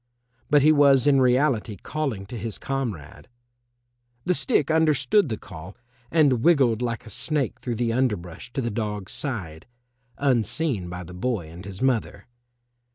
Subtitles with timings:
[0.49, 3.27] But he was in reality calling to his comrade.
[4.25, 5.77] The stick understood the call
[6.09, 9.67] and wiggled like a snake through the underbrush to the dog's side,
[10.17, 12.25] unseen by the boy and his mother.